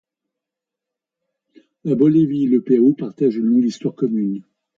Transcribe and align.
La 1.83 1.93
Bolivie 1.93 2.45
et 2.45 2.47
le 2.47 2.63
Pérou 2.63 2.95
partagent 2.95 3.35
une 3.35 3.45
longue 3.51 3.65
histoire 3.65 3.93
commune. 3.93 4.41